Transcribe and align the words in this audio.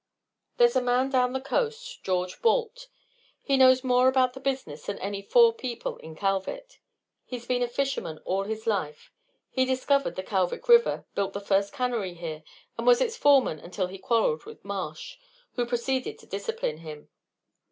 "There's 0.57 0.75
a 0.75 0.81
man 0.81 1.11
down 1.11 1.33
the 1.33 1.39
coast, 1.39 2.01
George 2.03 2.41
Balt, 2.41 2.87
who 3.45 3.55
knows 3.55 3.83
more 3.83 4.07
about 4.07 4.33
the 4.33 4.39
business 4.39 4.87
than 4.87 4.97
any 4.97 5.21
four 5.21 5.53
people 5.53 5.97
in 5.97 6.15
Kalvik. 6.15 6.81
He's 7.23 7.45
been 7.45 7.61
a 7.61 7.67
fisherman 7.67 8.17
all 8.25 8.45
his 8.45 8.65
life. 8.65 9.11
He 9.51 9.63
discovered 9.63 10.15
the 10.15 10.23
Kalvik 10.23 10.67
River, 10.67 11.05
built 11.13 11.33
the 11.33 11.39
first 11.39 11.71
cannery 11.71 12.15
here, 12.15 12.41
and 12.79 12.87
was 12.87 12.99
its 12.99 13.15
foreman 13.15 13.59
until 13.59 13.85
he 13.85 13.99
quarrelled 13.99 14.45
with 14.45 14.65
Marsh, 14.65 15.17
who 15.53 15.67
proceeded 15.67 16.17
to 16.17 16.25
discipline 16.25 16.77
him. 16.77 17.09